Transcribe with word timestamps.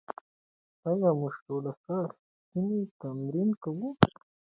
ایا 0.87 1.09
موږ 1.19 1.35
ټول 1.45 1.65
ساه 1.83 2.05
اخیستنې 2.09 2.79
تمرین 3.01 3.49
کوو؟ 3.63 3.89